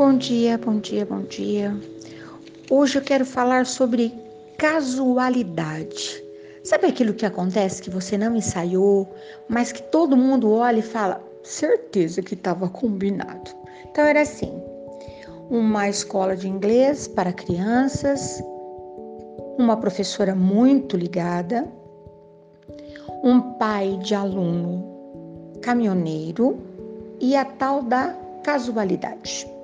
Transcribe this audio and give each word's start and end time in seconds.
Bom 0.00 0.16
dia, 0.16 0.56
bom 0.56 0.78
dia, 0.78 1.04
bom 1.04 1.20
dia. 1.24 1.76
Hoje 2.70 2.96
eu 2.96 3.02
quero 3.02 3.22
falar 3.22 3.66
sobre 3.66 4.10
casualidade. 4.56 6.24
Sabe 6.64 6.86
aquilo 6.86 7.12
que 7.12 7.26
acontece 7.26 7.82
que 7.82 7.90
você 7.90 8.16
não 8.16 8.34
ensaiou, 8.34 9.06
mas 9.46 9.72
que 9.72 9.82
todo 9.82 10.16
mundo 10.16 10.52
olha 10.52 10.78
e 10.78 10.82
fala, 10.82 11.22
certeza 11.42 12.22
que 12.22 12.32
estava 12.32 12.66
combinado. 12.66 13.50
Então 13.90 14.02
era 14.06 14.22
assim: 14.22 14.50
uma 15.50 15.86
escola 15.86 16.34
de 16.34 16.48
inglês 16.48 17.06
para 17.06 17.30
crianças, 17.30 18.42
uma 19.58 19.76
professora 19.76 20.34
muito 20.34 20.96
ligada, 20.96 21.68
um 23.22 23.38
pai 23.58 23.98
de 24.02 24.14
aluno 24.14 25.58
caminhoneiro 25.60 26.58
e 27.20 27.36
a 27.36 27.44
tal 27.44 27.82
da 27.82 28.16
casualidade. 28.42 29.59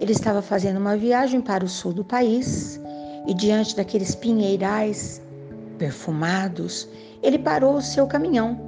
Ele 0.00 0.12
estava 0.12 0.40
fazendo 0.40 0.78
uma 0.78 0.96
viagem 0.96 1.40
para 1.40 1.64
o 1.64 1.68
sul 1.68 1.92
do 1.92 2.04
país 2.04 2.80
e, 3.26 3.34
diante 3.34 3.76
daqueles 3.76 4.14
pinheirais 4.14 5.20
perfumados, 5.78 6.88
ele 7.22 7.38
parou 7.38 7.76
o 7.76 7.82
seu 7.82 8.06
caminhão 8.06 8.58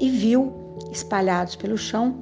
e 0.00 0.10
viu, 0.10 0.52
espalhados 0.90 1.56
pelo 1.56 1.76
chão, 1.78 2.16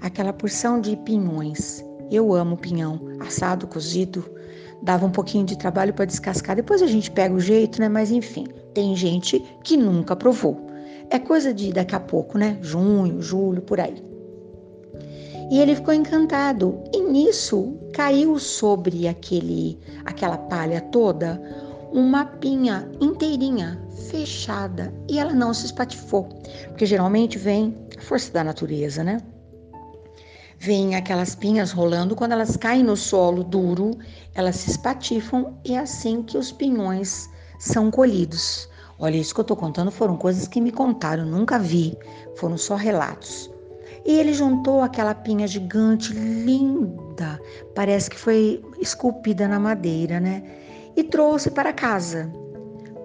aquela 0.00 0.32
porção 0.32 0.80
de 0.80 0.96
pinhões. 0.96 1.84
Eu 2.10 2.34
amo 2.34 2.56
pinhão, 2.56 3.00
assado, 3.20 3.66
cozido. 3.66 4.24
Dava 4.82 5.06
um 5.06 5.10
pouquinho 5.10 5.46
de 5.46 5.56
trabalho 5.56 5.94
para 5.94 6.04
descascar. 6.04 6.56
Depois 6.56 6.82
a 6.82 6.86
gente 6.86 7.10
pega 7.10 7.34
o 7.34 7.40
jeito, 7.40 7.80
né? 7.80 7.88
Mas 7.88 8.10
enfim, 8.10 8.46
tem 8.74 8.94
gente 8.94 9.42
que 9.62 9.76
nunca 9.76 10.14
provou. 10.14 10.60
É 11.10 11.18
coisa 11.18 11.52
de 11.52 11.72
daqui 11.72 11.94
a 11.94 12.00
pouco, 12.00 12.38
né? 12.38 12.58
Junho, 12.60 13.20
julho, 13.20 13.62
por 13.62 13.80
aí. 13.80 14.02
E 15.50 15.58
ele 15.58 15.74
ficou 15.74 15.94
encantado. 15.94 16.78
Nisso 17.08 17.78
caiu 17.92 18.38
sobre 18.38 19.06
aquele 19.06 19.78
aquela 20.04 20.38
palha 20.38 20.80
toda 20.80 21.40
uma 21.92 22.24
pinha 22.24 22.90
inteirinha, 23.00 23.80
fechada, 24.10 24.92
e 25.08 25.18
ela 25.18 25.32
não 25.32 25.54
se 25.54 25.66
espatifou, 25.66 26.24
porque 26.68 26.84
geralmente 26.84 27.38
vem 27.38 27.72
a 27.96 28.00
força 28.00 28.32
da 28.32 28.42
natureza, 28.42 29.04
né? 29.04 29.18
Vem 30.58 30.96
aquelas 30.96 31.36
pinhas 31.36 31.70
rolando, 31.70 32.16
quando 32.16 32.32
elas 32.32 32.56
caem 32.56 32.82
no 32.82 32.96
solo 32.96 33.44
duro, 33.44 33.92
elas 34.34 34.56
se 34.56 34.70
espatifam 34.70 35.54
e 35.64 35.74
é 35.74 35.78
assim 35.78 36.20
que 36.22 36.36
os 36.36 36.50
pinhões 36.50 37.30
são 37.60 37.92
colhidos. 37.92 38.68
Olha, 38.98 39.16
isso 39.16 39.32
que 39.32 39.40
eu 39.40 39.42
estou 39.42 39.56
contando 39.56 39.92
foram 39.92 40.16
coisas 40.16 40.48
que 40.48 40.60
me 40.60 40.72
contaram, 40.72 41.24
nunca 41.24 41.60
vi, 41.60 41.96
foram 42.34 42.58
só 42.58 42.74
relatos. 42.74 43.53
E 44.04 44.18
ele 44.18 44.34
juntou 44.34 44.82
aquela 44.82 45.14
pinha 45.14 45.46
gigante, 45.46 46.12
linda, 46.12 47.40
parece 47.74 48.10
que 48.10 48.18
foi 48.18 48.62
esculpida 48.78 49.48
na 49.48 49.58
madeira, 49.58 50.20
né? 50.20 50.42
E 50.94 51.02
trouxe 51.02 51.50
para 51.50 51.72
casa. 51.72 52.30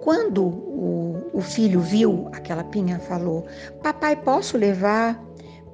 Quando 0.02 0.44
o, 0.44 1.30
o 1.32 1.40
filho 1.40 1.80
viu 1.80 2.28
aquela 2.32 2.64
pinha, 2.64 2.98
falou: 2.98 3.46
Papai, 3.82 4.16
posso 4.16 4.58
levar 4.58 5.22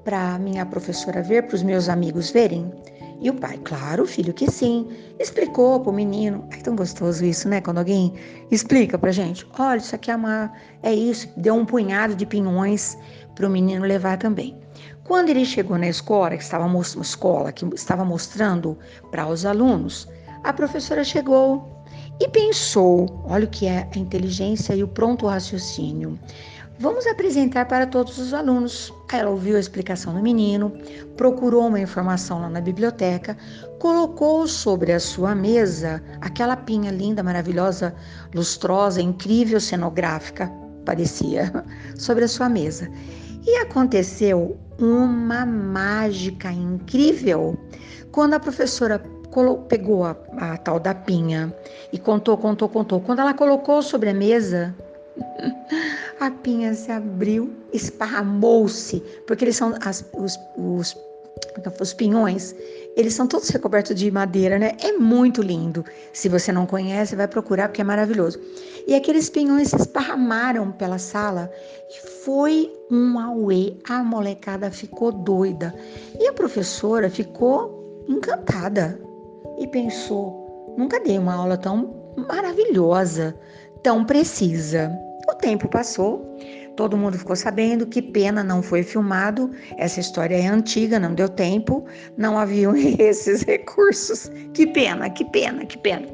para 0.05 0.39
minha 0.39 0.65
professora 0.65 1.23
ver, 1.23 1.47
para 1.47 1.57
os 1.57 1.63
meus 1.63 1.89
amigos 1.89 2.31
verem? 2.31 2.73
E 3.21 3.31
o 3.31 3.35
pai, 3.35 3.59
claro, 3.65 4.07
filho, 4.07 4.33
que 4.33 4.51
sim. 4.51 4.89
Explicou 5.19 5.81
para 5.81 5.91
o 5.91 5.95
menino. 5.95 6.47
É 6.53 6.57
tão 6.59 6.77
gostoso 6.77 7.25
isso, 7.25 7.49
né? 7.49 7.61
Quando 7.61 7.79
alguém 7.79 8.13
explica 8.51 8.99
para 8.99 9.11
gente: 9.11 9.47
olha, 9.59 9.79
isso 9.79 9.95
aqui 9.95 10.11
é 10.11 10.17
uma. 10.17 10.53
É 10.83 10.93
isso. 10.93 11.29
Deu 11.37 11.55
um 11.55 11.65
punhado 11.65 12.15
de 12.15 12.27
pinhões 12.27 12.97
para 13.35 13.47
o 13.47 13.51
menino 13.51 13.85
levar 13.85 14.19
também. 14.19 14.57
Quando 15.07 15.29
ele 15.29 15.45
chegou 15.45 15.79
na 15.79 15.87
escola, 15.87 16.37
que 16.37 16.43
estava, 16.43 16.67
escola, 17.01 17.53
que 17.53 17.65
estava 17.77 18.05
mostrando 18.05 18.77
para 19.09 19.29
os 19.29 19.47
alunos, 19.47 20.09
a 20.43 20.53
professora 20.53 21.05
chegou 21.05 21.85
e 22.19 22.29
pensou: 22.29 23.23
olha 23.25 23.45
o 23.45 23.49
que 23.49 23.67
é 23.67 23.89
a 23.95 23.99
inteligência 23.99 24.75
e 24.75 24.83
o 24.83 24.89
pronto 24.89 25.27
raciocínio. 25.27 26.19
Vamos 26.81 27.07
apresentar 27.07 27.67
para 27.67 27.87
todos 27.87 28.19
os 28.19 28.35
alunos. 28.35 28.93
Ela 29.13 29.31
ouviu 29.31 29.57
a 29.57 29.61
explicação 29.61 30.13
do 30.13 30.21
menino, 30.21 30.73
procurou 31.17 31.69
uma 31.69 31.79
informação 31.79 32.41
lá 32.41 32.51
na 32.51 32.61
biblioteca, 32.61 33.37
colocou 33.79 34.49
sobre 34.49 34.93
a 34.93 34.99
sua 34.99 35.37
mesa 35.37 36.03
aquela 36.21 36.57
pinha 36.57 36.91
linda, 36.91 37.23
maravilhosa, 37.23 37.95
lustrosa, 38.35 39.01
incrível, 39.01 39.61
cenográfica, 39.61 40.53
parecia, 40.85 41.65
sobre 41.97 42.25
a 42.25 42.29
sua 42.29 42.49
mesa. 42.49 42.91
E 43.47 43.59
aconteceu 43.59 44.57
uma 44.79 45.47
mágica 45.47 46.51
incrível 46.51 47.57
quando 48.11 48.35
a 48.35 48.41
professora 48.41 49.01
pegou 49.69 50.05
a, 50.05 50.17
a, 50.39 50.57
tal 50.57 50.81
da 50.81 50.95
pinha 50.95 51.55
e 51.93 51.99
contou, 51.99 52.37
contou, 52.39 52.69
contou. 52.69 53.01
Quando 53.01 53.21
ela 53.21 53.35
colocou 53.35 53.83
sobre 53.83 54.11
a 54.11 54.15
mesa, 54.15 54.75
a 56.19 56.31
pinha 56.31 56.75
se 56.75 56.91
abriu, 56.91 57.55
esparramou-se, 57.73 59.01
porque 59.27 59.45
eles 59.45 59.57
são 59.57 59.75
as, 59.85 60.05
os, 60.15 60.39
os, 60.57 60.97
os 61.81 61.93
pinhões, 61.93 62.57
eles 62.97 63.13
são 63.13 63.27
todos 63.27 63.51
recobertos 63.51 63.95
de 63.95 64.11
madeira, 64.11 64.59
né? 64.59 64.73
É 64.81 64.93
muito 64.93 65.43
lindo. 65.43 65.85
Se 66.15 66.31
você 66.31 66.51
não 66.51 66.65
conhece, 66.65 67.15
vai 67.15 67.29
procurar 67.29 67.69
porque 67.69 67.83
é 67.83 67.85
maravilhoso. 67.85 68.41
E 68.87 68.95
aqueles 68.95 69.29
pinhões 69.29 69.69
se 69.69 69.77
esparramaram 69.77 70.73
pela 70.73 70.99
sala 70.99 71.53
e 71.91 72.09
foi 72.25 72.73
um 72.91 73.19
auê. 73.19 73.75
A 73.87 74.03
molecada 74.03 74.71
ficou 74.71 75.13
doida. 75.13 75.75
E 76.19 76.27
a 76.27 76.33
professora 76.33 77.11
ficou 77.11 78.05
encantada 78.09 78.99
e 79.59 79.67
pensou: 79.67 80.75
nunca 80.79 80.99
dei 80.99 81.19
uma 81.19 81.35
aula 81.35 81.59
tão 81.59 82.15
maravilhosa, 82.17 83.39
tão 83.83 84.07
precisa. 84.07 84.91
O 85.29 85.35
tempo 85.35 85.69
passou, 85.69 86.25
Todo 86.77 86.97
mundo 86.97 87.19
ficou 87.19 87.35
sabendo, 87.35 87.87
que 87.87 88.03
pena 88.03 88.45
não 88.45 88.63
foi 88.63 88.83
filmado. 88.83 89.51
Essa 89.79 89.99
história 89.99 90.37
é 90.37 90.47
antiga, 90.47 90.99
não 90.99 91.15
deu 91.15 91.29
tempo, 91.29 91.87
não 92.17 92.39
haviam 92.39 92.75
esses 92.77 93.43
recursos. 93.43 94.31
Que 94.53 94.67
pena, 94.67 95.09
que 95.09 95.25
pena, 95.25 95.65
que 95.65 95.79
pena. 95.79 96.07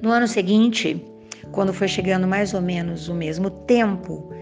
No 0.00 0.10
ano 0.10 0.28
seguinte, 0.28 1.04
quando 1.50 1.72
foi 1.72 1.88
chegando 1.88 2.26
mais 2.26 2.54
ou 2.54 2.60
menos 2.60 3.08
o 3.08 3.14
mesmo 3.14 3.50
tempo, 3.50 4.32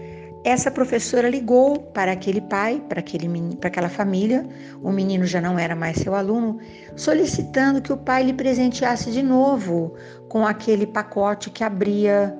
essa 0.43 0.71
professora 0.71 1.29
ligou 1.29 1.79
para 1.79 2.11
aquele 2.11 2.41
pai, 2.41 2.83
para, 2.89 2.99
aquele, 2.99 3.27
para 3.57 3.67
aquela 3.67 3.89
família, 3.89 4.47
o 4.81 4.91
menino 4.91 5.25
já 5.25 5.39
não 5.39 5.57
era 5.57 5.75
mais 5.75 5.97
seu 5.97 6.15
aluno, 6.15 6.59
solicitando 6.95 7.81
que 7.81 7.93
o 7.93 7.97
pai 7.97 8.23
lhe 8.23 8.33
presenteasse 8.33 9.11
de 9.11 9.21
novo 9.21 9.93
com 10.29 10.45
aquele 10.45 10.87
pacote 10.87 11.51
que 11.51 11.63
abria 11.63 12.35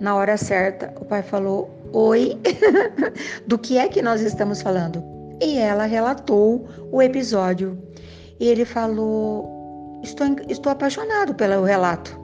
na 0.00 0.14
hora 0.14 0.36
certa, 0.36 0.92
o 1.00 1.04
pai 1.04 1.22
falou: 1.22 1.70
Oi, 1.92 2.38
do 3.46 3.58
que 3.58 3.78
é 3.78 3.88
que 3.88 4.02
nós 4.02 4.20
estamos 4.20 4.62
falando? 4.62 5.02
E 5.40 5.58
ela 5.58 5.84
relatou 5.84 6.68
o 6.90 7.00
episódio. 7.02 7.78
E 8.38 8.46
ele 8.48 8.64
falou: 8.64 10.00
Estou, 10.02 10.26
estou 10.48 10.72
apaixonado 10.72 11.34
pelo 11.34 11.64
relato, 11.64 12.18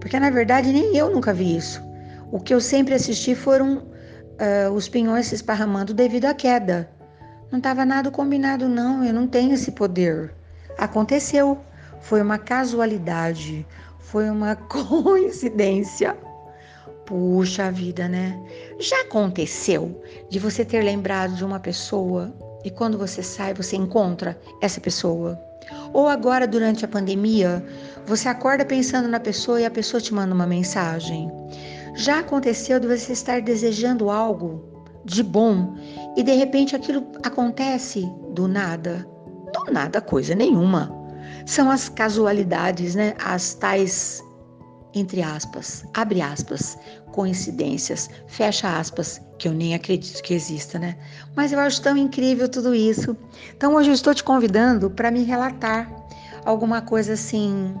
porque 0.00 0.18
na 0.20 0.30
verdade 0.30 0.72
nem 0.72 0.96
eu 0.96 1.10
nunca 1.10 1.32
vi 1.32 1.56
isso. 1.56 1.82
O 2.30 2.40
que 2.40 2.52
eu 2.52 2.60
sempre 2.60 2.94
assisti 2.94 3.34
foram 3.34 3.78
uh, 3.78 4.72
os 4.72 4.88
pinhões 4.88 5.26
se 5.26 5.34
esparramando 5.34 5.94
devido 5.94 6.26
à 6.26 6.34
queda. 6.34 6.90
Não 7.50 7.58
estava 7.58 7.84
nada 7.84 8.10
combinado, 8.10 8.68
não, 8.68 9.04
eu 9.04 9.14
não 9.14 9.26
tenho 9.26 9.54
esse 9.54 9.70
poder. 9.70 10.34
Aconteceu, 10.76 11.58
foi 12.00 12.20
uma 12.20 12.38
casualidade, 12.38 13.66
foi 14.00 14.28
uma 14.28 14.56
coincidência. 14.68 16.16
Puxa 17.06 17.70
vida, 17.70 18.08
né? 18.08 18.40
Já 18.78 19.02
aconteceu 19.02 20.02
de 20.30 20.38
você 20.38 20.64
ter 20.64 20.82
lembrado 20.82 21.34
de 21.34 21.44
uma 21.44 21.60
pessoa 21.60 22.34
e 22.64 22.70
quando 22.70 22.96
você 22.96 23.22
sai 23.22 23.52
você 23.52 23.76
encontra 23.76 24.38
essa 24.62 24.80
pessoa? 24.80 25.38
Ou 25.92 26.08
agora 26.08 26.46
durante 26.46 26.84
a 26.84 26.88
pandemia, 26.88 27.64
você 28.06 28.28
acorda 28.28 28.64
pensando 28.64 29.08
na 29.08 29.20
pessoa 29.20 29.60
e 29.60 29.66
a 29.66 29.70
pessoa 29.70 30.00
te 30.00 30.14
manda 30.14 30.34
uma 30.34 30.46
mensagem? 30.46 31.30
Já 31.94 32.20
aconteceu 32.20 32.80
de 32.80 32.88
você 32.88 33.12
estar 33.12 33.40
desejando 33.42 34.10
algo 34.10 34.64
de 35.04 35.22
bom 35.22 35.74
e 36.16 36.22
de 36.22 36.32
repente 36.32 36.74
aquilo 36.74 37.06
acontece 37.22 38.10
do 38.30 38.48
nada? 38.48 39.06
Do 39.52 39.72
nada, 39.72 40.00
coisa 40.00 40.34
nenhuma. 40.34 40.90
São 41.46 41.70
as 41.70 41.88
casualidades, 41.88 42.94
né? 42.94 43.14
As 43.22 43.54
tais 43.54 44.22
entre 44.94 45.22
aspas, 45.22 45.84
abre 45.92 46.20
aspas, 46.20 46.78
coincidências, 47.12 48.08
fecha 48.26 48.78
aspas, 48.78 49.20
que 49.38 49.48
eu 49.48 49.52
nem 49.52 49.74
acredito 49.74 50.22
que 50.22 50.34
exista, 50.34 50.78
né? 50.78 50.96
Mas 51.34 51.52
eu 51.52 51.58
acho 51.58 51.82
tão 51.82 51.96
incrível 51.96 52.48
tudo 52.48 52.74
isso. 52.74 53.16
Então 53.56 53.74
hoje 53.74 53.90
eu 53.90 53.94
estou 53.94 54.14
te 54.14 54.22
convidando 54.22 54.90
para 54.90 55.10
me 55.10 55.24
relatar 55.24 55.90
alguma 56.44 56.80
coisa 56.80 57.14
assim 57.14 57.74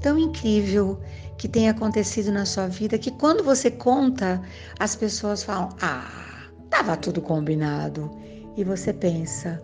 tão 0.00 0.18
incrível 0.18 1.00
que 1.36 1.48
tenha 1.48 1.70
acontecido 1.70 2.32
na 2.32 2.44
sua 2.44 2.66
vida 2.66 2.98
que 2.98 3.10
quando 3.12 3.44
você 3.44 3.70
conta, 3.70 4.42
as 4.78 4.96
pessoas 4.96 5.42
falam: 5.42 5.68
"Ah, 5.80 6.48
tava 6.68 6.96
tudo 6.96 7.20
combinado". 7.20 8.10
E 8.56 8.64
você 8.64 8.92
pensa: 8.92 9.62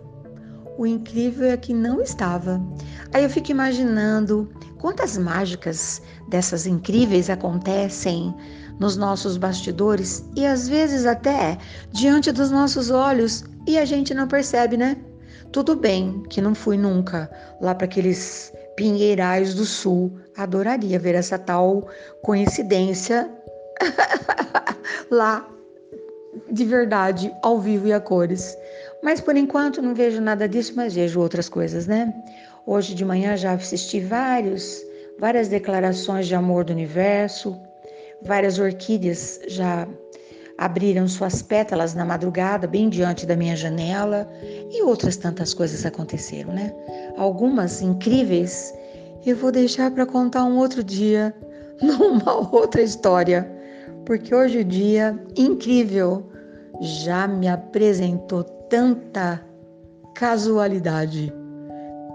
O 0.77 0.85
incrível 0.85 1.49
é 1.49 1.57
que 1.57 1.73
não 1.73 2.01
estava. 2.01 2.61
Aí 3.13 3.23
eu 3.23 3.29
fico 3.29 3.51
imaginando 3.51 4.49
quantas 4.79 5.17
mágicas 5.17 6.01
dessas 6.29 6.65
incríveis 6.65 7.29
acontecem 7.29 8.35
nos 8.79 8.97
nossos 8.97 9.37
bastidores 9.37 10.23
e 10.35 10.45
às 10.45 10.67
vezes 10.67 11.05
até 11.05 11.57
diante 11.91 12.31
dos 12.31 12.51
nossos 12.51 12.89
olhos 12.89 13.43
e 13.67 13.77
a 13.77 13.85
gente 13.85 14.13
não 14.13 14.27
percebe, 14.27 14.77
né? 14.77 14.97
Tudo 15.51 15.75
bem 15.75 16.23
que 16.29 16.41
não 16.41 16.53
fui 16.53 16.77
nunca 16.77 17.29
lá 17.61 17.73
para 17.73 17.85
aqueles 17.85 18.51
Pinheirais 18.75 19.53
do 19.53 19.63
Sul. 19.63 20.11
Adoraria 20.35 20.99
ver 20.99 21.15
essa 21.15 21.39
tal 21.39 21.87
coincidência 22.21 23.31
lá 25.09 25.47
de 26.51 26.65
verdade, 26.65 27.33
ao 27.41 27.59
vivo 27.59 27.87
e 27.87 27.93
a 27.93 27.99
cores. 27.99 28.57
Mas 29.01 29.21
por 29.21 29.35
enquanto 29.35 29.81
não 29.81 29.93
vejo 29.93 30.19
nada 30.21 30.47
disso, 30.47 30.73
mas 30.75 30.93
vejo 30.93 31.19
outras 31.19 31.47
coisas, 31.47 31.87
né? 31.87 32.13
Hoje 32.67 32.95
de 32.95 33.05
manhã 33.05 33.37
já 33.37 33.53
assisti 33.53 33.99
vários, 33.99 34.81
várias 35.19 35.47
declarações 35.47 36.27
de 36.27 36.33
amor 36.33 36.63
do 36.63 36.73
universo, 36.73 37.55
várias 38.23 38.57
orquídeas 38.57 39.39
já 39.47 39.87
abriram 40.57 41.07
suas 41.07 41.41
pétalas 41.41 41.93
na 41.93 42.03
madrugada, 42.03 42.65
bem 42.65 42.89
diante 42.89 43.25
da 43.25 43.35
minha 43.35 43.55
janela, 43.55 44.27
e 44.71 44.81
outras 44.81 45.15
tantas 45.15 45.53
coisas 45.53 45.85
aconteceram, 45.85 46.53
né? 46.53 46.73
Algumas 47.17 47.81
incríveis 47.81 48.73
eu 49.25 49.35
vou 49.35 49.51
deixar 49.51 49.91
para 49.91 50.05
contar 50.05 50.43
um 50.45 50.57
outro 50.57 50.83
dia, 50.83 51.35
numa 51.81 52.51
outra 52.51 52.81
história, 52.81 53.49
porque 54.05 54.33
hoje 54.33 54.59
o 54.59 54.65
dia 54.65 55.19
incrível 55.35 56.29
já 56.81 57.27
me 57.27 57.47
apresentou 57.47 58.43
tanta 58.43 59.43
casualidade, 60.13 61.33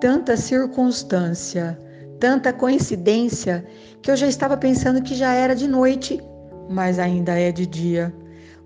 tanta 0.01 0.37
circunstância, 0.37 1.79
tanta 2.19 2.53
coincidência 2.53 3.65
que 4.03 4.11
eu 4.11 4.17
já 4.17 4.27
estava 4.27 4.57
pensando 4.57 5.03
que 5.03 5.15
já 5.15 5.33
era 5.35 5.55
de 5.55 5.69
noite, 5.69 6.21
mas 6.69 6.99
ainda 6.99 7.39
é 7.39 7.53
de 7.53 7.67
dia. 7.67 8.13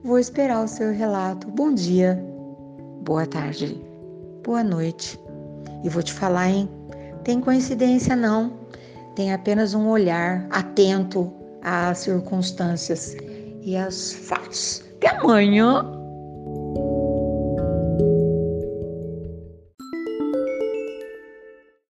Vou 0.03 0.19
esperar 0.19 0.63
o 0.63 0.69
seu 0.69 0.93
relato. 0.93 1.49
Bom 1.49 1.75
dia, 1.75 2.23
boa 3.03 3.27
tarde, 3.27 3.83
boa 4.45 4.63
noite. 4.63 5.19
E 5.83 5.89
vou 5.89 6.03
te 6.03 6.13
falar, 6.13 6.49
hein? 6.49 6.69
Tem 7.25 7.41
coincidência 7.41 8.15
não. 8.15 8.53
Tem 9.17 9.33
apenas 9.33 9.75
um 9.75 9.89
olhar 9.89 10.47
atento 10.51 11.33
às 11.63 11.99
circunstâncias 11.99 13.17
e 13.63 13.77
aos 13.77 14.13
fatos. 14.13 14.85
Até 14.97 15.09
amanhã! 15.09 16.04